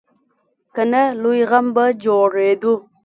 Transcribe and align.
که 0.75 0.83
نه، 0.91 1.03
لوی 1.21 1.41
غم 1.49 1.67
به 1.75 1.85
جوړېدو. 2.03 2.73